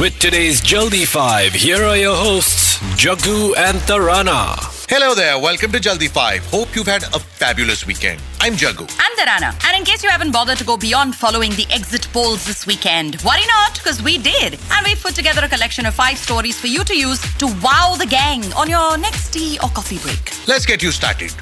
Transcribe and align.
With 0.00 0.18
today's 0.18 0.60
Jaldi 0.60 1.06
5, 1.06 1.52
here 1.52 1.84
are 1.84 1.96
your 1.96 2.16
hosts, 2.16 2.78
Jaggu 2.96 3.56
and 3.56 3.78
Tarana. 3.82 4.56
Hello 4.90 5.14
there, 5.14 5.38
welcome 5.38 5.70
to 5.70 5.78
Jaldi 5.78 6.08
5. 6.10 6.46
Hope 6.46 6.74
you've 6.74 6.88
had 6.88 7.04
a 7.14 7.20
fabulous 7.20 7.86
weekend. 7.86 8.20
I'm 8.40 8.54
Jaggu. 8.54 8.92
I'm 8.98 9.16
Tarana. 9.16 9.54
And 9.68 9.78
in 9.78 9.84
case 9.84 10.02
you 10.02 10.10
haven't 10.10 10.32
bothered 10.32 10.58
to 10.58 10.64
go 10.64 10.76
beyond 10.76 11.14
following 11.14 11.52
the 11.52 11.64
exit 11.70 12.08
polls 12.12 12.44
this 12.44 12.66
weekend, 12.66 13.22
worry 13.22 13.46
not, 13.46 13.74
because 13.74 14.02
we 14.02 14.18
did. 14.18 14.58
And 14.72 14.84
we've 14.84 15.00
put 15.00 15.14
together 15.14 15.44
a 15.44 15.48
collection 15.48 15.86
of 15.86 15.94
five 15.94 16.18
stories 16.18 16.58
for 16.60 16.66
you 16.66 16.82
to 16.82 16.98
use 16.98 17.20
to 17.36 17.46
wow 17.62 17.94
the 17.96 18.06
gang 18.06 18.42
on 18.54 18.68
your 18.68 18.98
next 18.98 19.32
tea 19.32 19.58
or 19.62 19.68
coffee 19.68 19.98
break. 19.98 20.32
Let's 20.48 20.66
get 20.66 20.82
you 20.82 20.90
started. 20.90 21.32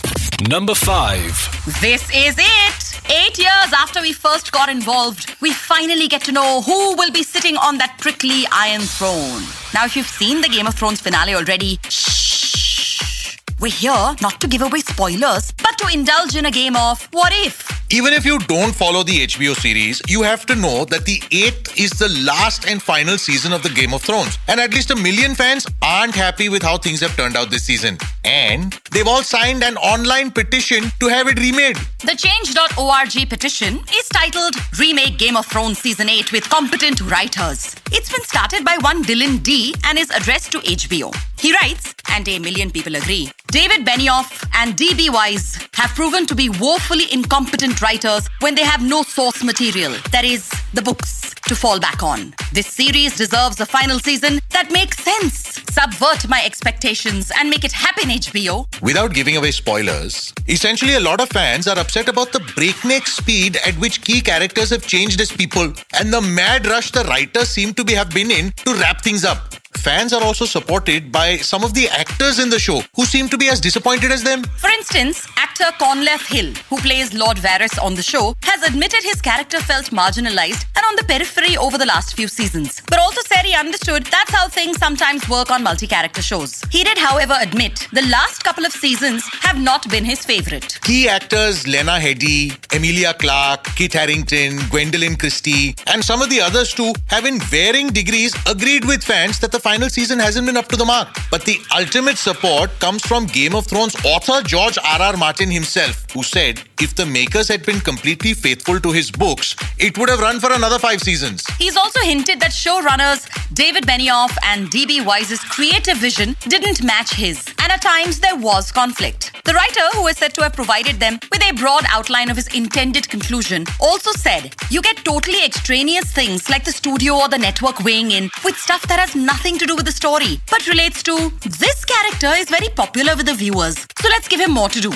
Number 0.47 0.75
5. 0.75 1.81
This 1.81 2.03
is 2.15 2.37
it. 2.39 2.92
Eight 3.15 3.37
years 3.37 3.73
after 3.77 4.01
we 4.01 4.15
first 4.15 4.53
got 4.53 4.71
involved, 4.71 5.37
we 5.43 5.53
finally 5.53 6.09
get 6.09 6.23
to 6.23 6.33
know 6.33 6.63
who 6.63 6.97
will 6.97 7.13
be 7.13 7.23
sitting 7.23 7.59
on 7.59 7.77
that 7.77 7.99
prickly 8.01 8.45
iron 8.51 8.81
throne. 8.81 9.43
Now, 9.75 9.85
if 9.85 9.95
you've 9.97 10.07
seen 10.07 10.41
the 10.41 10.49
Game 10.49 10.67
of 10.67 10.75
Thrones 10.75 11.03
finale 11.03 11.35
already, 11.35 11.79
shh. 11.91 13.37
We're 13.61 13.71
here 13.71 14.17
not 14.23 14.41
to 14.41 14.49
give 14.49 14.63
away 14.63 14.81
spoilers, 14.81 15.53
but 15.53 15.77
to 15.77 15.89
indulge 15.93 16.37
in 16.37 16.47
a 16.47 16.51
game 16.51 16.75
of 16.75 17.07
what 17.13 17.35
if. 17.35 17.72
Even 17.95 18.15
if 18.15 18.25
you 18.25 18.39
don't 18.39 18.75
follow 18.75 19.03
the 19.03 19.27
HBO 19.27 19.55
series, 19.55 20.01
you 20.09 20.23
have 20.23 20.47
to 20.47 20.55
know 20.55 20.87
that 20.87 21.05
the 21.05 21.19
8th 21.29 21.79
is 21.79 21.91
the 21.91 22.09
last 22.25 22.67
and 22.67 22.81
final 22.81 23.19
season 23.19 23.53
of 23.53 23.63
the 23.63 23.69
Game 23.69 23.93
of 23.93 24.01
Thrones. 24.01 24.39
And 24.49 24.59
at 24.59 24.73
least 24.73 24.91
a 24.91 24.97
million 24.97 25.35
fans 25.35 25.67
aren't 25.83 26.15
happy 26.15 26.49
with 26.49 26.63
how 26.63 26.79
things 26.79 27.01
have 27.01 27.15
turned 27.19 27.37
out 27.37 27.51
this 27.51 27.65
season. 27.65 27.99
And 28.25 28.73
they've 28.93 29.07
all 29.07 29.23
signed 29.23 29.63
an 29.63 29.77
online 29.77 30.31
petition 30.31 30.85
to 31.01 31.09
have 31.09 31.29
it 31.29 31.39
remade. 31.39 31.77
The 31.99 32.17
change.org 32.17 33.29
petition 33.29 33.81
is 33.95 34.09
titled 34.09 34.55
Remake 34.79 35.19
Game 35.19 35.37
of 35.37 35.45
Thrones 35.45 35.79
Season 35.79 36.09
8 36.09 36.33
with 36.33 36.49
competent 36.49 37.03
writers. 37.03 37.77
It's 37.95 38.11
been 38.11 38.23
started 38.23 38.65
by 38.65 38.79
one 38.81 39.05
Dylan 39.05 39.43
D 39.43 39.75
and 39.85 39.99
is 39.99 40.09
addressed 40.09 40.51
to 40.53 40.61
HBO. 40.61 41.15
He 41.39 41.53
writes, 41.53 41.95
and 42.11 42.27
a 42.27 42.39
million 42.39 42.71
people 42.71 42.97
agree. 42.97 43.31
David 43.49 43.85
Benioff 43.85 44.49
and 44.55 44.75
D.B. 44.77 45.11
Weiss 45.11 45.59
have 45.75 45.91
proven 45.91 46.25
to 46.27 46.35
be 46.35 46.49
woefully 46.49 47.05
incompetent 47.13 47.83
writers 47.83 48.27
when 48.41 48.55
they 48.55 48.65
have 48.65 48.83
no 48.83 49.03
source 49.03 49.45
material, 49.45 49.93
that 50.11 50.25
is, 50.25 50.51
the 50.73 50.81
books, 50.81 51.22
to 51.53 51.59
fall 51.59 51.79
back 51.79 52.03
on. 52.03 52.33
This 52.55 52.67
series 52.67 53.15
deserves 53.15 53.61
a 53.61 53.67
final 53.67 53.99
season 53.99 54.41
that 54.51 54.71
makes 54.73 54.99
sense, 54.99 55.61
subvert 55.71 56.27
my 56.27 56.43
expectations, 56.45 57.31
and 57.39 57.51
make 57.51 57.63
it 57.63 57.73
happen, 57.73 58.09
HBO. 58.09 58.67
Without 58.81 59.13
giving 59.13 59.37
away 59.37 59.51
spoilers, 59.51 60.33
essentially 60.49 60.95
a 60.95 61.01
lot 61.01 61.21
of 61.21 61.29
fans 61.29 61.69
are 61.69 61.79
upset 61.79 62.09
about 62.09 62.33
the 62.33 62.41
breakneck 62.57 63.07
speed 63.07 63.59
at 63.67 63.75
which 63.75 64.01
key 64.01 64.23
characters 64.23 64.71
have 64.71 64.87
changed 64.87 65.21
as 65.21 65.31
people 65.31 65.73
and 65.99 66.13
the 66.13 66.23
mad 66.23 66.67
rush 66.67 66.91
the 66.91 67.05
writers 67.05 67.51
seem 67.51 67.75
to 67.75 67.85
be 67.85 67.93
have 67.93 68.11
been 68.15 68.31
in 68.31 68.51
to 68.65 68.73
wrap 68.75 69.03
things 69.03 69.25
up. 69.25 69.55
Fans 69.79 70.13
are 70.13 70.23
also 70.23 70.45
supported 70.45 71.11
by 71.11 71.37
some 71.39 71.65
of 71.65 71.75
the 71.75 71.89
actors 71.89 72.39
in 72.39 72.49
the 72.49 72.59
show 72.59 72.83
who 72.95 73.05
seem 73.05 73.29
to 73.29 73.37
be 73.37 73.49
as 73.49 73.61
disappointed 73.61 74.13
as 74.13 74.23
them. 74.23 74.45
For 74.59 74.71
instance, 74.71 75.27
actor 75.37 75.65
Conleth 75.81 76.27
Hill, 76.33 76.53
who 76.71 76.77
plays 76.79 77.13
Lord 77.13 77.37
Varys 77.39 77.83
on 77.83 77.95
the 77.95 78.03
show, 78.03 78.35
has 78.63 78.71
admitted 78.71 79.03
his 79.03 79.21
character 79.21 79.59
felt 79.61 79.87
marginalized 79.87 80.67
and 80.77 80.85
on 80.87 80.97
the 80.97 81.05
periphery 81.05 81.57
over 81.57 81.79
the 81.79 81.87
last 81.87 82.15
few 82.15 82.29
seasons, 82.29 82.81
but 82.89 82.99
also 82.99 83.21
said 83.27 83.45
he 83.45 83.55
understood 83.55 84.05
that's 84.07 84.31
how 84.31 84.49
things 84.49 84.79
sometimes 84.79 85.29
work 85.29 85.51
on 85.51 85.63
multi 85.63 85.87
character 85.87 86.23
shows. 86.23 86.63
He 86.71 86.85
did, 86.85 86.99
however, 86.99 87.37
admit 87.41 87.89
the 87.93 88.07
last 88.09 88.45
couple 88.45 88.65
of 88.65 88.73
seasons 88.73 89.25
have 89.41 89.61
not 89.61 89.89
been 89.91 90.05
his 90.05 90.25
favorite. 90.25 90.79
Key 90.83 91.09
actors 91.09 91.67
Lena 91.67 91.99
Headey, 91.99 92.57
Emilia 92.75 93.15
Clarke, 93.15 93.65
Kit 93.77 93.93
Harington, 93.95 94.59
Gwendoline 94.73 95.19
Christie, 95.19 95.75
and 95.93 96.05
some 96.05 96.23
of 96.23 96.31
the 96.31 96.41
others 96.41 96.73
too 96.73 96.93
have 97.07 97.27
in 97.27 97.41
varying 97.41 97.89
degrees 97.89 98.35
agreed 98.47 98.85
with 98.85 99.03
fans 99.03 99.39
that 99.41 99.53
the 99.53 99.61
final 99.61 99.89
season 99.89 100.19
hasn't 100.19 100.47
been 100.47 100.57
up 100.57 100.69
to 100.69 100.77
the 100.77 100.85
mark. 100.85 101.09
But 101.31 101.45
the 101.45 101.59
ultimate 101.75 102.19
support 102.19 102.71
comes 102.79 103.03
from 103.03 103.27
Game 103.27 103.55
of 103.55 103.67
Thrones 103.67 103.97
author 104.05 104.43
George 104.43 104.79
R.R. 104.79 105.17
Martin 105.17 105.51
himself, 105.51 106.11
who 106.13 106.23
said 106.23 106.63
if 106.83 106.97
the 106.97 107.07
makers 107.07 107.49
had 107.49 107.65
been 107.65 107.81
completely 107.81 108.35
faithful 108.35 108.81
to 108.81 108.91
his 108.91 109.11
books, 109.11 109.55
it 109.79 109.97
would 109.97 110.09
have 110.09 110.19
run 110.19 110.41
for 110.41 110.53
another 110.53 110.79
five 110.79 111.01
seasons. 111.01 111.45
He's 111.59 111.77
also 111.77 112.01
hinted 112.01 112.41
that 112.41 112.51
showrunners 112.51 113.29
David 113.55 113.85
Benioff 113.85 114.37
and 114.45 114.69
D.B. 114.69 115.03
Weiss's 115.03 115.41
creative 115.45 115.99
vision 115.99 116.35
didn't 116.49 116.83
match 116.83 117.15
his, 117.15 117.47
and 117.63 117.71
at 117.71 117.83
times 117.83 118.19
there 118.19 118.37
was 118.37 118.73
conflict. 118.73 119.33
The 119.45 119.55
writer, 119.55 119.87
who 119.95 120.07
is 120.09 120.19
said 120.19 120.35
to 120.35 120.43
have 120.43 120.55
provided 120.55 120.99
them 120.99 121.21
with 121.31 121.43
a 121.43 121.53
broad 121.53 121.85
outline 121.89 122.31
of 122.31 122.37
his 122.37 122.49
intended 122.49 123.09
conclusion, 123.09 123.65
also 123.81 124.11
said, 124.13 124.55
You 124.71 124.83
get 124.83 125.05
totally 125.05 125.45
extraneous 125.45 126.13
things 126.13 126.49
like 126.49 126.65
the 126.65 126.73
studio 126.73 127.15
or 127.15 127.29
the 127.29 127.39
network 127.39 127.85
weighing 127.85 128.11
in 128.11 128.31
with 128.45 128.57
stuff 128.57 128.87
that 128.89 128.99
has 128.99 129.15
nothing 129.15 129.59
to 129.59 129.67
do 129.67 129.77
with 129.77 129.87
the 129.87 129.93
story, 129.93 130.41
but 130.51 130.67
relates 130.67 131.03
to 131.05 131.33
this 131.45 131.85
character 131.85 132.33
is 132.37 132.51
very 132.51 132.69
popular 132.71 133.15
with 133.15 133.27
the 133.27 133.35
viewers, 133.35 133.87
so 134.01 134.09
let's 134.09 134.29
give 134.29 134.41
him 134.41 134.53
more 134.53 134.69
to 134.69 134.81
do. 134.81 134.93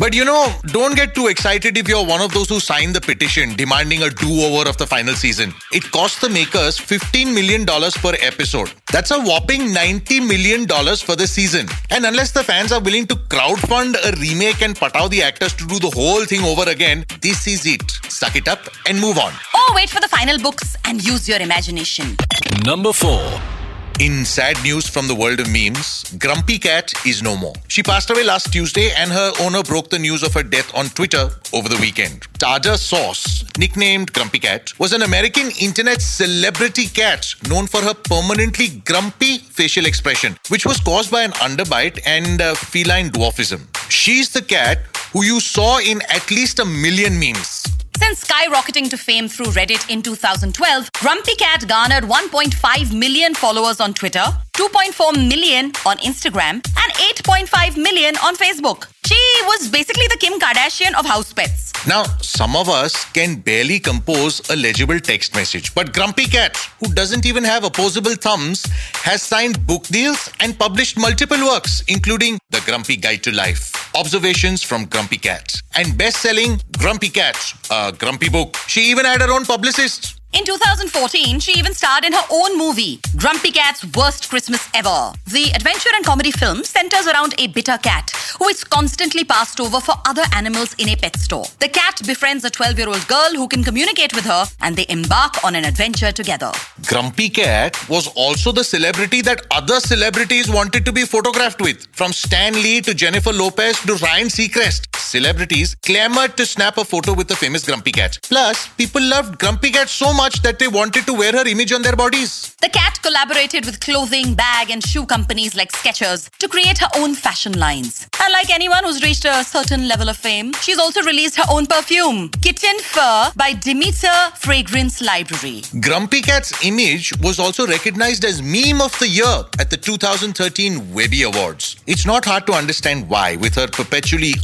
But 0.00 0.14
you 0.14 0.24
know, 0.24 0.50
don't 0.68 0.96
get 0.96 1.14
too 1.14 1.26
excited 1.26 1.76
if 1.76 1.86
you're 1.86 2.06
one 2.06 2.22
of 2.22 2.32
those 2.32 2.48
who 2.48 2.58
signed 2.58 2.94
the 2.94 3.02
petition 3.02 3.54
demanding 3.54 4.02
a 4.02 4.08
do 4.08 4.40
over 4.44 4.66
of 4.66 4.78
the 4.78 4.86
final 4.86 5.12
season. 5.12 5.52
It 5.72 5.84
cost 5.92 6.22
the 6.22 6.30
makers 6.30 6.78
$15 6.78 7.34
million 7.34 7.66
per 7.66 8.14
episode. 8.22 8.72
That's 8.90 9.10
a 9.10 9.20
whopping 9.20 9.60
$90 9.74 10.26
million 10.26 10.66
for 10.96 11.16
the 11.16 11.26
season. 11.26 11.68
And 11.90 12.06
unless 12.06 12.32
the 12.32 12.42
fans 12.42 12.72
are 12.72 12.80
willing 12.80 13.08
to 13.08 13.14
crowdfund 13.14 13.96
a 14.02 14.18
remake 14.18 14.62
and 14.62 14.74
put 14.74 14.96
out 14.96 15.10
the 15.10 15.22
actors 15.22 15.52
to 15.56 15.66
do 15.66 15.78
the 15.78 15.90
whole 15.90 16.24
thing 16.24 16.44
over 16.44 16.70
again, 16.70 17.04
this 17.20 17.46
is 17.46 17.66
it. 17.66 17.82
Suck 18.08 18.36
it 18.36 18.48
up 18.48 18.60
and 18.86 18.98
move 18.98 19.18
on. 19.18 19.34
Or 19.54 19.74
wait 19.74 19.90
for 19.90 20.00
the 20.00 20.08
final 20.08 20.38
books 20.38 20.76
and 20.86 21.04
use 21.04 21.28
your 21.28 21.40
imagination. 21.40 22.16
Number 22.64 22.94
4. 22.94 23.59
In 24.00 24.24
sad 24.24 24.56
news 24.62 24.88
from 24.88 25.08
the 25.08 25.14
world 25.14 25.40
of 25.40 25.52
memes, 25.52 26.04
Grumpy 26.18 26.58
Cat 26.58 26.90
is 27.04 27.22
no 27.22 27.36
more. 27.36 27.52
She 27.68 27.82
passed 27.82 28.08
away 28.08 28.24
last 28.24 28.50
Tuesday 28.50 28.92
and 28.96 29.12
her 29.12 29.30
owner 29.40 29.62
broke 29.62 29.90
the 29.90 29.98
news 29.98 30.22
of 30.22 30.32
her 30.32 30.42
death 30.42 30.74
on 30.74 30.86
Twitter 30.86 31.28
over 31.52 31.68
the 31.68 31.76
weekend. 31.82 32.22
Tardar 32.38 32.78
Sauce, 32.78 33.44
nicknamed 33.58 34.10
Grumpy 34.14 34.38
Cat, 34.38 34.72
was 34.78 34.94
an 34.94 35.02
American 35.02 35.50
internet 35.60 36.00
celebrity 36.00 36.86
cat 36.86 37.26
known 37.50 37.66
for 37.66 37.82
her 37.82 37.92
permanently 37.92 38.68
grumpy 38.86 39.36
facial 39.36 39.84
expression, 39.84 40.34
which 40.48 40.64
was 40.64 40.80
caused 40.80 41.10
by 41.10 41.20
an 41.20 41.32
underbite 41.32 42.00
and 42.06 42.40
uh, 42.40 42.54
feline 42.54 43.10
dwarfism. 43.10 43.66
She's 43.90 44.32
the 44.32 44.40
cat 44.40 44.78
who 45.12 45.24
you 45.24 45.40
saw 45.40 45.78
in 45.78 46.00
at 46.08 46.30
least 46.30 46.58
a 46.58 46.64
million 46.64 47.20
memes. 47.20 47.66
Since 48.00 48.24
skyrocketing 48.24 48.88
to 48.90 48.96
fame 48.96 49.28
through 49.28 49.52
Reddit 49.52 49.90
in 49.90 50.00
2012, 50.00 50.90
Grumpy 50.94 51.34
Cat 51.34 51.68
garnered 51.68 52.04
1.5 52.04 52.96
million 52.98 53.34
followers 53.34 53.78
on 53.78 53.92
Twitter, 53.92 54.24
2.4 54.54 55.28
million 55.28 55.66
on 55.84 55.98
Instagram, 55.98 56.54
and 56.54 56.92
8.5 56.94 57.76
million 57.76 58.16
on 58.24 58.36
Facebook. 58.36 58.86
She 59.04 59.20
was 59.44 59.68
basically 59.68 60.06
Kardashian 60.50 60.98
of 60.98 61.06
house 61.06 61.32
pets. 61.32 61.72
Now, 61.86 62.02
some 62.20 62.56
of 62.56 62.68
us 62.68 63.04
can 63.12 63.36
barely 63.36 63.78
compose 63.78 64.40
a 64.50 64.56
legible 64.56 64.98
text 64.98 65.32
message, 65.36 65.72
but 65.76 65.92
Grumpy 65.94 66.26
Cat, 66.26 66.56
who 66.80 66.92
doesn't 66.92 67.24
even 67.24 67.44
have 67.44 67.62
opposable 67.62 68.16
thumbs, 68.16 68.64
has 68.94 69.22
signed 69.22 69.64
book 69.64 69.84
deals 69.86 70.28
and 70.40 70.58
published 70.58 70.98
multiple 70.98 71.38
works, 71.38 71.84
including 71.86 72.40
The 72.50 72.60
Grumpy 72.66 72.96
Guide 72.96 73.22
to 73.22 73.32
Life, 73.32 73.94
Observations 73.94 74.60
from 74.60 74.86
Grumpy 74.86 75.18
Cat, 75.18 75.54
and 75.76 75.96
best-selling 75.96 76.60
Grumpy 76.78 77.10
Cat, 77.10 77.36
a 77.70 77.92
grumpy 77.96 78.28
book. 78.28 78.56
She 78.66 78.90
even 78.90 79.04
had 79.04 79.20
her 79.20 79.32
own 79.32 79.44
publicist. 79.44 80.19
In 80.32 80.44
2014, 80.44 81.40
she 81.40 81.58
even 81.58 81.74
starred 81.74 82.04
in 82.04 82.12
her 82.12 82.24
own 82.30 82.56
movie, 82.56 83.00
Grumpy 83.16 83.50
Cat's 83.50 83.84
Worst 83.96 84.30
Christmas 84.30 84.68
Ever. 84.74 85.12
The 85.26 85.50
adventure 85.56 85.90
and 85.96 86.04
comedy 86.04 86.30
film 86.30 86.62
centers 86.62 87.08
around 87.08 87.34
a 87.38 87.48
bitter 87.48 87.76
cat 87.78 88.12
who 88.38 88.46
is 88.46 88.62
constantly 88.62 89.24
passed 89.24 89.60
over 89.60 89.80
for 89.80 89.94
other 90.06 90.22
animals 90.36 90.74
in 90.78 90.88
a 90.88 90.94
pet 90.94 91.16
store. 91.18 91.46
The 91.58 91.68
cat 91.68 92.00
befriends 92.06 92.44
a 92.44 92.50
12 92.50 92.78
year 92.78 92.88
old 92.88 93.06
girl 93.08 93.32
who 93.34 93.48
can 93.48 93.64
communicate 93.64 94.14
with 94.14 94.24
her, 94.24 94.44
and 94.60 94.76
they 94.76 94.86
embark 94.88 95.42
on 95.42 95.56
an 95.56 95.64
adventure 95.64 96.12
together. 96.12 96.52
Grumpy 96.86 97.28
Cat 97.28 97.88
was 97.88 98.06
also 98.14 98.52
the 98.52 98.62
celebrity 98.62 99.22
that 99.22 99.44
other 99.50 99.80
celebrities 99.80 100.48
wanted 100.48 100.84
to 100.84 100.92
be 100.92 101.04
photographed 101.04 101.60
with, 101.60 101.88
from 101.92 102.12
Stan 102.12 102.52
Lee 102.54 102.80
to 102.82 102.94
Jennifer 102.94 103.32
Lopez 103.32 103.80
to 103.80 103.94
Ryan 103.96 104.28
Seacrest. 104.28 104.89
Celebrities 105.00 105.74
clamored 105.84 106.36
to 106.36 106.46
snap 106.46 106.78
a 106.78 106.84
photo 106.84 107.12
with 107.12 107.28
the 107.28 107.34
famous 107.36 107.64
Grumpy 107.64 107.90
Cat. 107.92 108.18
Plus, 108.22 108.68
people 108.78 109.02
loved 109.02 109.38
Grumpy 109.38 109.70
Cat 109.70 109.88
so 109.88 110.12
much 110.12 110.42
that 110.42 110.58
they 110.58 110.68
wanted 110.68 111.06
to 111.06 111.14
wear 111.14 111.32
her 111.32 111.46
image 111.46 111.72
on 111.72 111.82
their 111.82 111.96
bodies. 111.96 112.54
The 112.60 112.68
cat 112.68 113.00
collaborated 113.02 113.66
with 113.66 113.80
clothing, 113.80 114.34
bag, 114.34 114.70
and 114.70 114.82
shoe 114.84 115.06
companies 115.06 115.54
like 115.54 115.72
Skechers 115.72 116.28
to 116.38 116.48
create 116.48 116.78
her 116.78 116.88
own 116.96 117.14
fashion 117.14 117.58
lines. 117.58 118.06
And 118.22 118.32
like 118.32 118.50
anyone 118.50 118.84
who's 118.84 119.02
reached 119.02 119.24
a 119.24 119.42
certain 119.42 119.88
level 119.88 120.08
of 120.08 120.16
fame, 120.16 120.52
she's 120.62 120.78
also 120.78 121.02
released 121.02 121.36
her 121.36 121.44
own 121.50 121.66
perfume, 121.66 122.28
Kitten 122.42 122.78
Fur 122.80 123.32
by 123.36 123.54
Demeter 123.54 124.12
Fragrance 124.36 125.00
Library. 125.00 125.62
Grumpy 125.80 126.20
Cat's 126.20 126.64
image 126.64 127.12
was 127.20 127.40
also 127.40 127.66
recognized 127.66 128.24
as 128.24 128.42
Meme 128.42 128.80
of 128.80 128.96
the 128.98 129.08
Year 129.08 129.44
at 129.58 129.70
the 129.70 129.76
2013 129.76 130.92
Webby 130.92 131.22
Awards. 131.22 131.76
It's 131.86 132.06
not 132.06 132.24
hard 132.24 132.46
to 132.46 132.52
understand 132.52 133.08
why, 133.08 133.36
with 133.36 133.54
her 133.54 133.66
perpetually 133.66 134.34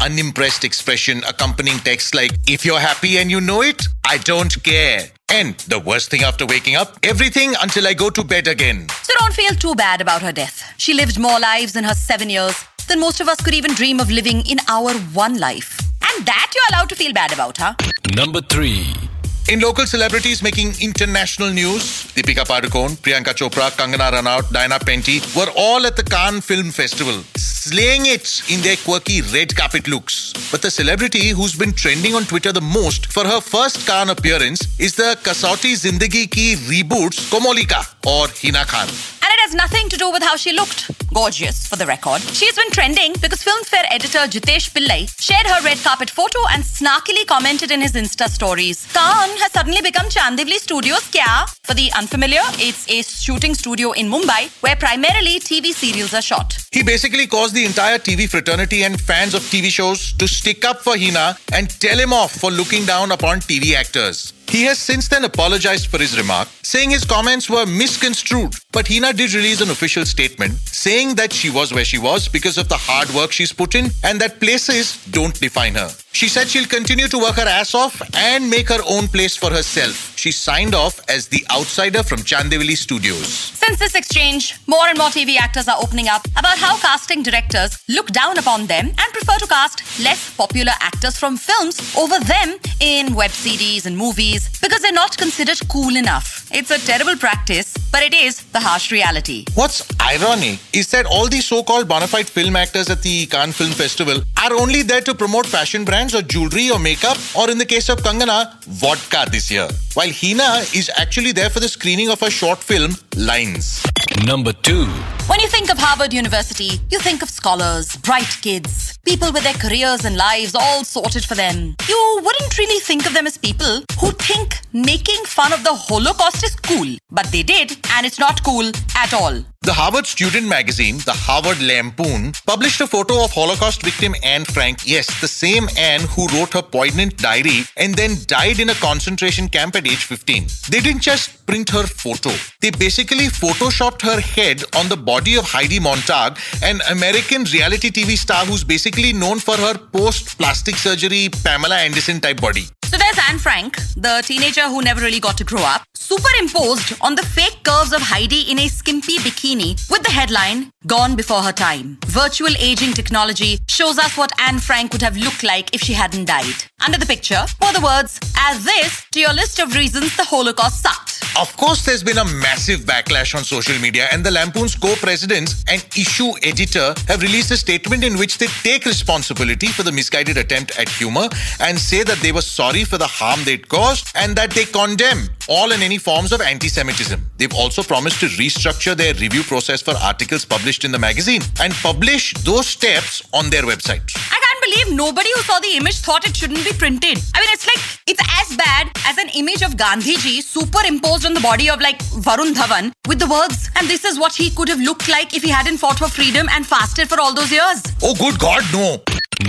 unimpressed 0.47 0.65
expression 0.65 1.25
accompanying 1.25 1.79
text 1.79 2.15
like, 2.15 2.31
If 2.47 2.65
you're 2.65 2.79
happy 2.79 3.19
and 3.19 3.31
you 3.31 3.41
know 3.41 3.63
it, 3.63 3.83
I 4.05 4.19
don't 4.19 4.63
care. 4.63 5.01
And 5.29 5.59
the 5.69 5.81
worst 5.81 6.11
thing 6.11 6.23
after 6.23 6.47
waking 6.47 6.77
up, 6.77 6.97
everything 7.03 7.55
until 7.61 7.87
I 7.87 7.95
go 7.95 8.11
to 8.11 8.23
bed 8.23 8.47
again. 8.47 8.87
So 9.03 9.13
don't 9.19 9.35
feel 9.35 9.55
too 9.55 9.75
bad 9.75 10.01
about 10.01 10.23
her 10.23 10.33
death. 10.33 10.63
She 10.77 10.95
lived 10.95 11.19
more 11.19 11.41
lives 11.41 11.75
in 11.75 11.83
her 11.83 11.95
seven 11.95 12.31
years 12.31 12.55
than 12.87 13.01
most 13.01 13.21
of 13.21 13.29
us 13.29 13.41
could 13.41 13.55
even 13.55 13.75
dream 13.75 13.99
of 13.99 14.09
living 14.09 14.47
in 14.47 14.59
our 14.69 14.93
one 15.15 15.39
life. 15.39 15.81
And 16.09 16.25
that 16.27 16.53
you're 16.55 16.77
allowed 16.77 16.91
to 16.91 16.95
feel 16.95 17.13
bad 17.13 17.33
about, 17.33 17.59
huh? 17.59 17.75
Number 18.15 18.41
3. 18.41 19.06
In 19.49 19.61
local 19.61 19.87
celebrities 19.87 20.43
making 20.43 20.75
international 20.81 21.51
news, 21.51 22.03
Deepika 22.15 22.45
Padukone, 22.45 22.97
Priyanka 22.97 23.33
Chopra, 23.33 23.71
Kangana 23.71 24.11
Ranaut, 24.11 24.51
Diana 24.53 24.77
Penty 24.81 25.21
were 25.37 25.47
all 25.57 25.87
at 25.87 25.95
the 25.95 26.03
Cannes 26.03 26.41
Film 26.41 26.73
Festival, 26.73 27.23
slaying 27.37 28.07
it 28.07 28.43
in 28.51 28.61
their 28.63 28.75
quirky 28.75 29.23
red 29.23 29.55
carpet 29.55 29.87
looks. 29.87 30.33
But 30.51 30.63
the 30.63 30.71
celebrity 30.71 31.29
who's 31.29 31.55
been 31.55 31.73
trending 31.73 32.17
on 32.17 32.25
Twitter 32.25 32.51
the 32.51 32.61
most 32.61 33.07
for 33.07 33.25
her 33.25 33.41
first 33.41 33.87
Cannes 33.87 34.11
appearance 34.11 34.81
is 34.81 34.97
the 34.97 35.17
Kasauti 35.23 35.75
Zindagi 35.75 36.29
Ki 36.29 36.57
reboots 36.57 37.31
Komolika 37.31 37.87
or 38.05 38.27
Hina 38.27 38.65
Khan. 38.65 38.89
It 39.37 39.51
has 39.51 39.55
nothing 39.55 39.91
to 39.91 39.99
do 39.99 40.11
with 40.11 40.23
how 40.23 40.37
she 40.37 40.53
looked. 40.55 40.91
Gorgeous, 41.13 41.67
for 41.67 41.77
the 41.77 41.85
record. 41.85 42.23
She's 42.23 42.57
been 42.57 42.71
trending 42.71 43.13
because 43.21 43.43
Filmfare 43.45 43.85
editor 43.91 44.21
Jitesh 44.21 44.71
Pillai 44.73 45.11
shared 45.21 45.47
her 45.47 45.63
red 45.63 45.77
carpet 45.85 46.09
photo 46.09 46.39
and 46.53 46.65
snarkily 46.65 47.27
commented 47.27 47.71
in 47.71 47.83
his 47.83 47.93
Insta 47.93 48.31
stories. 48.31 48.91
Cannes 48.95 49.39
has 49.43 49.53
suddenly 49.53 49.83
become 49.83 50.07
Chandivli 50.07 50.55
Studios, 50.55 51.03
kya? 51.11 51.47
For 51.65 51.75
the 51.75 51.93
unfamiliar, 51.99 52.41
it's 52.55 52.89
a 52.89 53.03
shooting 53.03 53.53
studio 53.53 53.93
in 53.93 54.09
Mumbai 54.09 54.49
where 54.63 54.77
primarily 54.77 55.39
TV 55.39 55.75
serials 55.75 56.15
are 56.15 56.23
shot. 56.23 56.57
He 56.73 56.83
basically 56.83 57.27
caused 57.27 57.55
the 57.55 57.67
entire 57.67 57.99
TV 57.99 58.31
fraternity 58.31 58.85
and 58.85 58.99
fans 58.99 59.35
of 59.35 59.43
TV 59.43 59.69
shows 59.69 60.15
to 60.15 60.27
stick 60.27 60.65
up 60.65 60.81
for 60.81 60.97
Hina 60.97 61.37
and 61.53 61.69
tell 61.79 61.99
him 61.99 62.15
off 62.15 62.33
for 62.33 62.51
looking 62.51 62.87
down 62.87 63.13
upon 63.13 63.41
TV 63.41 63.75
actors. 63.75 64.33
He 64.49 64.63
has 64.65 64.79
since 64.79 65.09
then 65.09 65.25
apologized 65.25 65.89
for 65.89 65.99
his 65.99 66.17
remark, 66.17 66.49
saying 66.63 66.91
his 66.91 67.05
comments 67.05 67.51
were 67.51 67.67
misconstrued. 67.67 68.55
But 68.73 68.89
Hina 68.89 69.13
did 69.13 69.35
release 69.35 69.61
an 69.61 69.71
official 69.71 70.07
statement 70.07 70.55
saying 70.67 71.17
that 71.17 71.33
she 71.33 71.51
was 71.51 71.73
where 71.73 71.85
she 71.85 71.99
was 71.99 72.29
because 72.29 72.57
of 72.57 72.69
the 72.69 72.77
hard 72.77 73.11
work 73.11 73.33
she's 73.33 73.53
put 73.53 73.75
in 73.75 73.91
and 74.05 74.21
that 74.21 74.41
places 74.41 75.05
don't 75.11 75.39
define 75.41 75.75
her. 75.75 75.91
She 76.17 76.29
said 76.29 76.49
she'll 76.49 76.65
continue 76.65 77.09
to 77.09 77.19
work 77.19 77.37
her 77.37 77.47
ass 77.47 77.75
off 77.75 78.01
and 78.17 78.49
make 78.49 78.71
her 78.71 78.81
own 78.89 79.07
place 79.07 79.37
for 79.37 79.51
herself. 79.51 80.17
She 80.17 80.33
signed 80.33 80.75
off 80.75 80.99
as 81.11 81.29
the 81.29 81.45
outsider 81.51 82.03
from 82.03 82.21
Chandivali 82.21 82.75
Studios. 82.75 83.29
Since 83.29 83.79
this 83.79 83.95
exchange, 83.95 84.59
more 84.67 84.87
and 84.89 84.97
more 84.97 85.11
TV 85.11 85.37
actors 85.37 85.69
are 85.69 85.77
opening 85.79 86.09
up 86.09 86.25
about 86.39 86.57
how 86.57 86.79
casting 86.79 87.23
directors 87.23 87.77
look 87.91 88.13
down 88.13 88.39
upon 88.39 88.67
them 88.67 88.87
and 88.87 89.13
prefer 89.13 89.37
to 89.37 89.47
cast 89.47 89.83
less 90.03 90.35
popular 90.35 90.73
actors 90.81 91.19
from 91.19 91.37
films 91.37 91.77
over 91.95 92.19
them 92.21 92.57
in 92.81 93.15
web 93.15 93.31
series 93.31 93.85
and 93.85 93.95
movies 93.95 94.49
because 94.63 94.81
they're 94.81 94.93
not 94.93 95.19
considered 95.19 95.61
cool 95.69 95.97
enough. 95.97 96.46
It's 96.53 96.71
a 96.71 96.79
terrible 96.79 97.17
practice, 97.17 97.75
but 97.91 98.05
it 98.05 98.15
is 98.15 98.43
the 98.53 98.61
harsh 98.61 98.93
reality. 98.93 99.45
What's 99.55 99.83
ironic 100.01 100.61
is 100.73 100.89
that 100.93 101.05
all 101.05 101.29
these 101.29 101.45
so-called 101.45 101.89
bona 101.89 102.07
fide 102.07 102.29
film 102.29 102.55
actors 102.55 102.89
at 102.89 103.03
the 103.03 103.27
Cannes 103.27 103.53
Film 103.53 103.73
Festival 103.73 104.23
are 104.41 104.53
only 104.55 104.83
there 104.83 105.01
to 105.01 105.15
promote 105.15 105.45
fashion 105.47 105.85
brands 105.85 106.15
or 106.15 106.23
jewelry 106.23 106.71
or 106.71 106.79
makeup, 106.79 107.19
or 107.37 107.51
in 107.51 107.59
the 107.59 107.65
case 107.65 107.89
of 107.89 107.99
Kangana, 107.99 108.63
vodka 108.65 109.27
this 109.31 109.51
year. 109.51 109.69
While 109.95 110.11
Hina 110.13 110.65
is 110.73 110.89
actually 110.97 111.33
there 111.33 111.51
for 111.51 111.59
the 111.59 111.69
screening 111.69 112.11
of 112.11 112.21
her 112.21 112.31
short 112.31 112.61
film, 112.61 112.93
Lines. 113.17 113.85
Number 114.25 114.53
2. 114.53 114.85
When 115.27 115.41
you 115.41 115.49
think 115.49 115.71
of 115.71 115.79
Harvard 115.79 116.13
University, 116.13 116.81
you 116.91 117.01
think 117.01 117.23
of 117.23 117.29
scholars, 117.29 117.97
bright 117.97 118.39
kids, 118.41 118.96
people 119.07 119.33
with 119.33 119.45
their 119.45 119.55
careers 119.55 120.05
and 120.05 120.17
lives 120.17 120.55
all 120.55 120.85
sorted 120.85 121.25
for 121.25 121.37
them. 121.37 121.77
You 121.89 122.21
wouldn't 122.23 122.59
really 122.59 122.81
think 122.81 123.07
of 123.07 123.15
them 123.15 123.27
as 123.27 123.39
people 123.39 123.83
who 124.01 124.11
think 124.11 124.61
making 124.73 125.25
fun 125.25 125.53
of 125.53 125.63
the 125.63 125.73
Holocaust 125.73 126.45
is 126.45 126.57
cool. 126.57 126.97
But 127.11 127.31
they 127.31 127.43
did, 127.43 127.79
and 127.95 128.05
it's 128.05 128.19
not 128.19 128.43
cool 128.43 128.71
at 128.97 129.15
all. 129.15 129.45
The 129.63 129.73
Harvard 129.73 130.07
student 130.07 130.47
magazine, 130.47 130.99
the 130.99 131.13
Harvard 131.13 131.61
Lampoon, 131.61 132.33
published 132.47 132.81
a 132.81 132.87
photo 132.87 133.25
of 133.25 133.33
Holocaust 133.33 133.83
victim 133.83 134.15
Anne 134.23 134.45
Frank. 134.45 134.81
Yes, 134.85 135.07
the 135.21 135.29
same 135.29 135.69
Anne 135.77 136.03
who 136.03 136.27
wrote 136.29 136.53
her 136.53 136.63
poignant 136.63 137.17
diary 137.17 137.63
and 137.77 137.95
then 137.95 138.17
died 138.27 138.61
in 138.61 138.71
a 138.71 138.75
concentration 138.75 139.49
camp 139.49 139.75
at 139.77 139.87
age 139.87 140.05
15. 140.05 140.47
They 140.71 140.81
didn't 140.81 141.03
just 141.03 141.36
print 141.47 141.71
her 141.71 141.85
photo, 141.85 142.31
they 142.61 142.71
basically 142.71 143.27
photoshopped 143.27 144.03
her 144.03 144.21
head 144.21 144.63
on 144.77 144.89
the 144.89 144.97
body 144.97 145.37
of 145.37 145.45
Heidi 145.45 145.79
Montag, 145.81 146.39
an 146.63 146.81
American 146.91 147.45
reality 147.45 147.91
TV 147.91 148.17
star 148.17 148.45
who's 148.45 148.65
basically 148.65 149.13
known 149.13 149.39
for 149.39 149.57
her 149.57 149.75
post 149.79 150.39
plastic 150.39 150.77
surgery 150.77 151.29
Pamela 151.45 151.77
Anderson 151.77 152.21
type 152.21 152.41
body. 152.41 152.65
So 152.87 152.97
there's 152.97 153.19
Anne 153.29 153.39
Frank, 153.41 153.79
the 153.97 154.23
teenager 154.25 154.69
who 154.69 154.81
never 154.81 155.01
really 155.01 155.19
got 155.19 155.37
to 155.39 155.45
grow 155.45 155.63
up, 155.63 155.83
superimposed 155.95 156.95
on 157.01 157.17
the 157.17 157.23
fake 157.23 157.59
curves 157.65 157.93
of 157.93 158.01
Heidi 158.01 158.43
in 158.51 158.61
a 158.61 158.69
skimpy 158.69 159.19
bikini 159.19 159.91
with 159.91 160.05
the 160.05 160.11
headline, 160.13 160.71
Gone 160.87 161.17
Before 161.17 161.43
Her 161.43 161.51
Time. 161.51 161.99
Virtual 162.07 162.55
aging 162.61 162.93
technology 162.93 163.59
shows 163.69 163.99
us 163.99 164.17
what 164.17 164.31
Anne 164.41 164.61
Frank 164.61 164.93
would 164.93 165.03
have 165.03 165.17
looked 165.17 165.43
like 165.43 165.75
if 165.75 165.81
she 165.81 165.95
hadn't 165.95 166.27
died. 166.27 166.55
Under 166.85 166.97
the 166.97 167.07
picture 167.07 167.45
were 167.61 167.73
the 167.73 167.81
words, 167.81 168.21
Add 168.37 168.61
this 168.61 169.05
to 169.11 169.19
your 169.19 169.33
list 169.33 169.59
of 169.59 169.75
reasons 169.75 170.17
the 170.17 170.23
Holocaust 170.23 170.83
sucked. 170.83 171.16
Of 171.39 171.55
course, 171.59 171.85
there's 171.85 172.03
been 172.03 172.17
a 172.17 172.25
massive 172.25 172.81
backlash 172.81 173.35
on 173.35 173.45
social 173.45 173.79
media, 173.79 174.09
and 174.11 174.25
the 174.25 174.31
Lampoon's 174.31 174.75
co 174.75 174.95
presidents 174.97 175.65
and 175.69 175.85
issue 175.95 176.33
editor 176.43 176.95
have 177.09 177.21
released 177.21 177.51
a 177.51 177.59
statement 177.59 178.05
in 178.05 178.17
which 178.17 178.39
they 178.39 178.47
take 178.47 178.87
responsibility 178.87 179.67
for 179.67 179.83
the 179.83 179.93
misguided 179.93 180.39
attempt 180.39 180.79
at 180.79 180.89
humor 180.89 181.29
and 181.61 181.79
say 181.79 182.03
that 182.05 182.19
they 182.23 182.33
were 182.33 182.41
sorry 182.41 182.85
for 182.85 182.97
the 182.97 183.07
harm 183.07 183.41
they'd 183.45 183.69
caused 183.69 184.11
and 184.15 184.35
that 184.35 184.51
they 184.53 184.65
condemn 184.65 185.29
all 185.47 185.73
and 185.73 185.83
any 185.83 185.99
forms 185.99 186.33
of 186.33 186.41
anti 186.41 186.69
Semitism. 186.69 187.21
They've 187.37 187.55
also 187.55 187.83
promised 187.83 188.19
to 188.21 188.27
restructure 188.29 188.97
their 188.97 189.13
review 189.13 189.43
process 189.43 189.83
for 189.83 189.93
articles 189.97 190.47
published 190.47 190.87
in 190.87 190.93
the 190.93 190.99
magazine 190.99 191.43
and 191.61 191.75
publish 191.75 192.33
those 192.45 192.67
steps 192.67 193.21
on 193.35 193.51
their 193.51 193.65
website. 193.65 194.11
I 194.57 194.59
can't 194.59 194.73
believe 194.73 194.97
nobody 194.97 195.29
who 195.35 195.43
saw 195.43 195.59
the 195.61 195.77
image 195.77 195.99
thought 195.99 196.27
it 196.27 196.35
shouldn't 196.35 196.65
be 196.65 196.73
printed. 196.73 197.19
I 197.35 197.41
mean, 197.41 197.49
it's 197.51 197.67
like, 197.67 198.01
it's 198.07 198.23
as 198.41 198.57
bad 198.57 198.91
as 199.05 199.19
an 199.19 199.29
image 199.35 199.61
of 199.61 199.73
Gandhiji 199.77 200.43
superimposed 200.43 201.27
on 201.27 201.35
the 201.35 201.41
body 201.41 201.69
of 201.69 201.81
like 201.81 201.99
Varun 201.99 202.55
Dhawan 202.55 202.93
with 203.07 203.19
the 203.19 203.27
words, 203.27 203.71
and 203.77 203.87
this 203.87 204.05
is 204.05 204.19
what 204.19 204.35
he 204.35 204.51
could 204.51 204.69
have 204.69 204.81
looked 204.81 205.09
like 205.09 205.35
if 205.35 205.43
he 205.43 205.51
hadn't 205.51 205.77
fought 205.77 205.99
for 205.99 206.09
freedom 206.09 206.49
and 206.53 206.67
fasted 206.67 207.09
for 207.09 207.21
all 207.21 207.35
those 207.35 207.53
years. 207.53 207.83
Oh, 208.03 208.15
good 208.15 208.39
God, 208.39 208.63
no. 208.73 209.03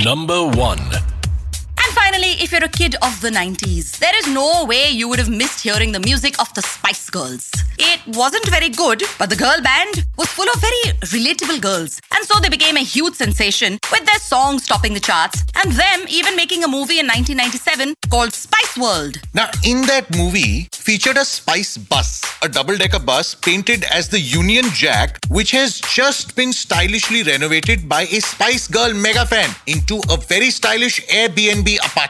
Number 0.03 0.45
1. 0.45 1.06
If 2.19 2.51
you're 2.51 2.63
a 2.63 2.69
kid 2.69 2.95
of 3.03 3.21
the 3.21 3.29
90s, 3.29 3.99
there 3.99 4.17
is 4.17 4.27
no 4.27 4.65
way 4.65 4.89
you 4.89 5.07
would 5.07 5.19
have 5.19 5.29
missed 5.29 5.61
hearing 5.61 5.91
the 5.91 5.99
music 5.99 6.39
of 6.41 6.51
the 6.55 6.63
Spice 6.63 7.11
Girls. 7.11 7.51
It 7.77 8.01
wasn't 8.17 8.47
very 8.49 8.69
good, 8.69 9.03
but 9.19 9.29
the 9.29 9.35
girl 9.35 9.61
band 9.61 10.03
was 10.17 10.27
full 10.29 10.47
of 10.49 10.59
very 10.59 10.97
relatable 11.13 11.61
girls. 11.61 12.01
And 12.15 12.25
so 12.25 12.39
they 12.39 12.49
became 12.49 12.75
a 12.75 12.83
huge 12.83 13.13
sensation 13.13 13.77
with 13.91 14.03
their 14.05 14.17
songs 14.19 14.65
topping 14.65 14.95
the 14.95 14.99
charts 14.99 15.43
and 15.55 15.71
them 15.73 16.05
even 16.09 16.35
making 16.35 16.63
a 16.63 16.67
movie 16.67 16.99
in 16.99 17.05
1997 17.05 17.93
called 18.09 18.33
Spice 18.33 18.77
World. 18.77 19.19
Now, 19.35 19.49
in 19.63 19.81
that 19.83 20.09
movie, 20.15 20.69
featured 20.73 21.17
a 21.17 21.25
Spice 21.25 21.77
bus, 21.77 22.23
a 22.41 22.49
double 22.49 22.77
decker 22.77 22.99
bus 22.99 23.35
painted 23.35 23.83
as 23.83 24.09
the 24.09 24.19
Union 24.19 24.65
Jack, 24.73 25.19
which 25.29 25.51
has 25.51 25.79
just 25.81 26.35
been 26.35 26.51
stylishly 26.51 27.21
renovated 27.21 27.87
by 27.87 28.03
a 28.03 28.19
Spice 28.21 28.67
Girl 28.67 28.93
mega 28.93 29.25
fan 29.25 29.53
into 29.67 30.01
a 30.09 30.17
very 30.17 30.49
stylish 30.49 31.05
Airbnb 31.07 31.77
apartment. 31.77 32.06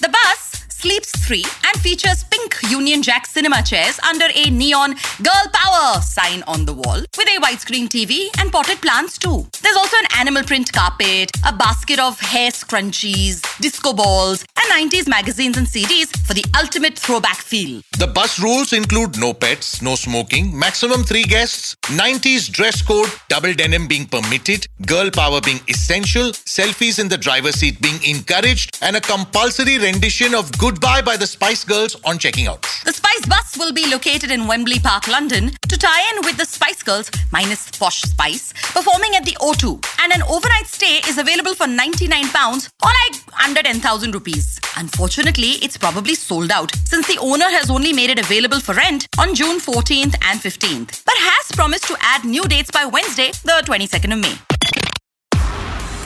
The 0.00 0.08
bus 0.08 0.57
sleeps 0.78 1.10
three 1.26 1.44
and 1.66 1.80
features 1.82 2.22
pink 2.30 2.54
Union 2.70 3.02
Jack 3.02 3.26
cinema 3.26 3.60
chairs 3.64 3.98
under 4.08 4.26
a 4.32 4.48
neon 4.48 4.94
Girl 5.20 5.46
Power 5.52 6.00
sign 6.00 6.44
on 6.46 6.64
the 6.66 6.72
wall 6.72 7.00
with 7.16 7.28
a 7.28 7.40
widescreen 7.40 7.88
TV 7.88 8.28
and 8.40 8.52
potted 8.52 8.80
plants 8.80 9.18
too. 9.18 9.44
There's 9.60 9.76
also 9.76 9.96
an 9.96 10.06
animal 10.18 10.44
print 10.44 10.72
carpet, 10.72 11.32
a 11.44 11.52
basket 11.52 11.98
of 11.98 12.20
hair 12.20 12.50
scrunchies, 12.50 13.42
disco 13.60 13.92
balls, 13.92 14.44
and 14.56 14.90
90s 14.92 15.08
magazines 15.08 15.56
and 15.56 15.66
CDs 15.66 16.16
for 16.24 16.34
the 16.34 16.44
ultimate 16.56 16.96
throwback 16.96 17.38
feel. 17.38 17.82
The 17.98 18.06
bus 18.06 18.38
rules 18.38 18.72
include 18.72 19.18
no 19.18 19.34
pets, 19.34 19.82
no 19.82 19.96
smoking, 19.96 20.56
maximum 20.56 21.02
three 21.02 21.24
guests, 21.24 21.74
90s 21.86 22.52
dress 22.52 22.82
code, 22.82 23.10
double 23.28 23.52
denim 23.52 23.88
being 23.88 24.06
permitted, 24.06 24.68
girl 24.86 25.10
power 25.10 25.40
being 25.40 25.60
essential, 25.66 26.30
selfies 26.30 27.00
in 27.00 27.08
the 27.08 27.18
driver's 27.18 27.56
seat 27.56 27.80
being 27.80 28.00
encouraged, 28.04 28.78
and 28.80 28.94
a 28.94 29.00
compulsory 29.00 29.78
rendition 29.78 30.34
of 30.36 30.56
Goodbye 30.68 31.00
by 31.00 31.16
the 31.16 31.26
Spice 31.26 31.64
Girls 31.64 31.96
on 32.04 32.18
checking 32.18 32.46
out. 32.46 32.60
The 32.84 32.92
Spice 32.92 33.24
Bus 33.24 33.56
will 33.56 33.72
be 33.72 33.90
located 33.90 34.30
in 34.30 34.46
Wembley 34.46 34.78
Park, 34.78 35.08
London, 35.08 35.50
to 35.66 35.78
tie 35.78 36.02
in 36.10 36.26
with 36.26 36.36
the 36.36 36.44
Spice 36.44 36.82
Girls, 36.82 37.10
minus 37.32 37.70
Posh 37.70 38.02
Spice, 38.02 38.52
performing 38.74 39.14
at 39.16 39.24
the 39.24 39.34
O2. 39.40 39.82
And 40.02 40.12
an 40.12 40.22
overnight 40.24 40.66
stay 40.66 41.00
is 41.08 41.16
available 41.16 41.54
for 41.54 41.66
£99 41.66 42.70
or 42.84 42.90
like 43.00 43.42
under 43.42 43.62
10,000 43.62 44.12
rupees. 44.12 44.60
Unfortunately, 44.76 45.52
it's 45.62 45.78
probably 45.78 46.14
sold 46.14 46.50
out 46.50 46.70
since 46.84 47.06
the 47.06 47.16
owner 47.18 47.48
has 47.48 47.70
only 47.70 47.94
made 47.94 48.10
it 48.10 48.18
available 48.18 48.60
for 48.60 48.74
rent 48.74 49.08
on 49.18 49.34
June 49.34 49.60
14th 49.60 50.16
and 50.20 50.38
15th, 50.38 51.02
but 51.06 51.14
has 51.16 51.50
promised 51.56 51.84
to 51.84 51.96
add 52.00 52.26
new 52.26 52.44
dates 52.44 52.70
by 52.70 52.84
Wednesday, 52.84 53.30
the 53.42 53.62
22nd 53.64 54.12
of 54.12 54.18
May. 54.18 54.57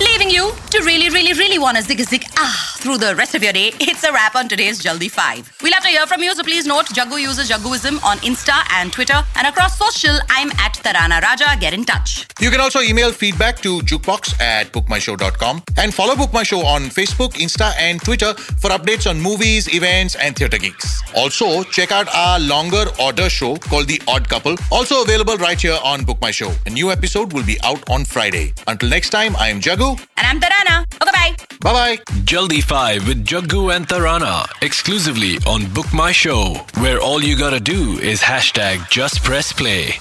Leaving 0.03 0.31
you 0.31 0.51
to 0.71 0.79
really, 0.85 1.09
really, 1.11 1.33
really 1.33 1.59
want 1.59 1.77
to 1.77 1.83
zig 1.83 2.01
zig 2.01 2.25
ah 2.37 2.77
through 2.79 2.99
the 2.99 3.15
rest 3.15 3.35
of 3.35 3.43
your 3.43 3.53
day. 3.53 3.73
It's 3.93 4.05
a 4.05 4.13
wrap 4.13 4.35
on 4.35 4.49
today's 4.49 4.81
Jaldi 4.83 5.11
5. 5.11 5.59
We'll 5.63 5.73
have 5.73 5.83
to 5.85 5.89
hear 5.89 6.07
from 6.07 6.23
you, 6.23 6.35
so 6.35 6.43
please 6.43 6.67
note 6.67 6.87
Jaggu 6.87 7.21
uses 7.21 7.49
Jagguism 7.51 8.03
on 8.05 8.19
Insta 8.19 8.65
and 8.73 8.93
Twitter. 8.93 9.23
And 9.37 9.47
across 9.47 9.79
social, 9.79 10.17
I'm 10.31 10.51
at 10.53 10.75
Tarana 10.85 11.21
Raja. 11.23 11.57
Get 11.61 11.75
in 11.75 11.85
touch. 11.85 12.27
You 12.41 12.51
can 12.51 12.61
also 12.61 12.81
email 12.81 13.13
feedback 13.13 13.61
to 13.61 13.81
jukebox 13.81 14.41
at 14.41 14.73
bookmyshow.com 14.73 15.63
and 15.77 15.95
follow 15.95 16.17
Book 16.17 16.33
My 16.33 16.43
Show 16.43 16.61
on 16.67 16.83
Facebook, 16.85 17.35
Insta, 17.35 17.73
and 17.79 18.03
Twitter 18.03 18.35
for 18.35 18.71
updates 18.71 19.09
on 19.09 19.21
movies, 19.21 19.73
events, 19.75 20.17
and 20.17 20.35
theatre 20.35 20.59
gigs. 20.59 21.03
Also, 21.15 21.63
check 21.65 21.93
out 21.93 22.09
our 22.15 22.41
longer 22.41 22.85
order 23.01 23.29
show 23.31 23.57
called 23.57 23.87
The 23.87 24.01
Odd 24.09 24.29
Couple, 24.29 24.57
also 24.71 25.03
available 25.03 25.37
right 25.37 25.61
here 25.61 25.79
on 25.85 26.05
Book 26.05 26.21
My 26.21 26.31
Show. 26.31 26.51
A 26.67 26.71
new 26.71 26.91
episode 26.91 27.33
will 27.33 27.45
be 27.45 27.59
out 27.63 27.89
on 27.91 28.05
Friday. 28.05 28.53
Until 28.67 28.89
next 28.89 29.11
time, 29.11 29.37
I 29.37 29.49
am 29.49 29.61
Jaggu. 29.97 30.07
And 30.17 30.27
I'm 30.27 30.41
Tarana. 30.41 30.87
Okay, 31.03 31.13
bye. 31.13 31.37
Bye 31.61 31.97
bye. 31.97 32.03
Jaldi 32.25 32.63
5 32.63 33.09
with 33.09 33.25
Jaggu 33.25 33.75
and 33.75 33.87
Tarana 33.87 34.47
exclusively 34.63 35.39
on 35.47 35.73
Book 35.73 35.93
My 35.93 36.13
Show, 36.13 36.55
where 36.79 37.01
all 37.01 37.23
you 37.23 37.37
gotta 37.37 37.61
do 37.61 37.99
is 37.99 38.21
hashtag 38.21 38.89
just 38.91 39.23
press 39.23 39.53
play. 39.53 39.95